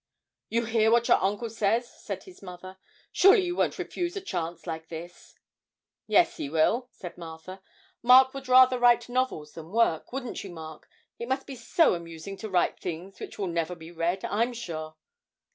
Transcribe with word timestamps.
'You 0.49 0.65
hear 0.65 0.89
what 0.89 1.07
your 1.09 1.17
uncle 1.21 1.47
says?' 1.51 1.87
said 2.01 2.23
his 2.23 2.41
mother. 2.41 2.77
'Surely 3.11 3.45
you 3.45 3.55
won't 3.55 3.77
refuse 3.77 4.17
a 4.17 4.19
chance 4.21 4.65
like 4.65 4.89
this.' 4.89 5.35
'Yes, 6.07 6.37
he 6.37 6.49
will,' 6.49 6.89
said 6.91 7.19
Martha. 7.19 7.61
'Mark 8.01 8.33
would 8.33 8.47
rather 8.47 8.79
write 8.79 9.09
novels 9.09 9.53
than 9.53 9.69
work, 9.69 10.11
wouldn't 10.11 10.43
you, 10.43 10.49
Mark? 10.49 10.89
It 11.19 11.27
must 11.29 11.45
be 11.45 11.55
so 11.55 11.93
amusing 11.93 12.35
to 12.37 12.49
write 12.49 12.79
things 12.79 13.19
which 13.19 13.37
will 13.37 13.45
never 13.45 13.75
be 13.75 13.91
read, 13.91 14.25
I'm 14.25 14.53
sure.' 14.53 14.95